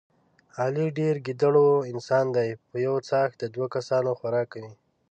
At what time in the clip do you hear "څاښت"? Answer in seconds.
3.07-3.35